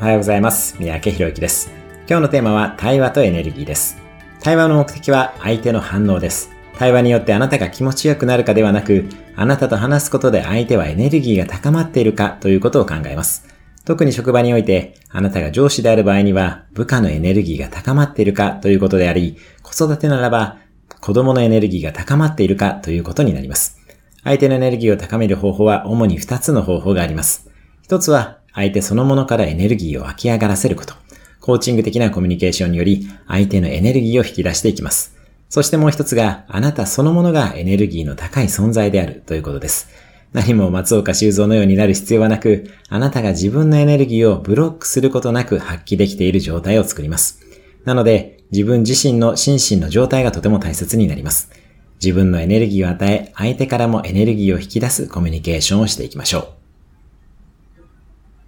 [0.00, 0.76] おはようございます。
[0.78, 1.70] 三宅博之です。
[2.08, 3.98] 今日のテーマは対話とエネルギーです。
[4.40, 6.52] 対話の目的は相手の反応です。
[6.78, 13.46] 対話によってあなたが気持ちよくなるかではなく、あなたと話すことで相手はエネルギーが高まっているかということを考えます。
[13.84, 20.56] 特に職場において、あなたが上司である場合には、部下のエネルギーが高まっているかということであり、子育てならば、
[21.02, 23.78] 子供のエネルギーが高まっているかということになります。
[24.24, 27.50] 相手のエネルギーを高める方法は主に2つの方法があります。
[27.82, 30.94] 一つは、相手そのものからエネルギーを湧き上がらせること。
[31.40, 35.16] コーチング的なコミュニケーションにより、相手のエネルギーを引き出していきます。
[35.48, 39.88] そしてもう一つが、あなたそのものがエネルギーの高い存在であるということです。
[40.32, 47.40] 何も松岡修造のようになる必要はなく、あなたが自分のエネルギーをブロックすることなく発揮できている状態を作ります。
[47.84, 51.50] なので、自分自身の心身の状態がとても大切になります。
[52.02, 56.59] 自分のエネルギーを与え、相手からもエネルギーを引き出すコミュニケーションをしていきましょう。